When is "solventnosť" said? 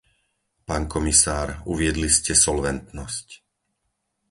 2.45-3.27